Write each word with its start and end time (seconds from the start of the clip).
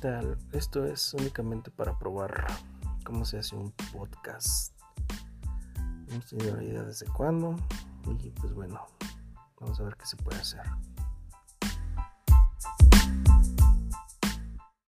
tal? 0.00 0.38
Esto 0.52 0.86
es 0.86 1.12
únicamente 1.12 1.70
para 1.70 1.98
probar 1.98 2.46
cómo 3.04 3.24
se 3.24 3.38
hace 3.38 3.54
un 3.54 3.70
podcast. 3.92 4.74
No 6.06 6.14
hemos 6.14 6.26
tenido 6.26 6.62
idea 6.62 6.82
desde 6.82 7.06
cuándo 7.06 7.54
y 8.06 8.30
pues 8.30 8.54
bueno, 8.54 8.86
vamos 9.60 9.78
a 9.78 9.84
ver 9.84 9.96
qué 9.96 10.06
se 10.06 10.16
puede 10.16 10.38
hacer. 10.38 10.62